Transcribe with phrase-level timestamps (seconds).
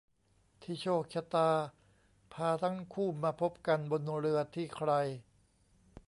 [0.61, 1.49] ที่โชคชะตา
[2.33, 4.91] พาทั้งคู่มาพบกันบนเรือที่ใคร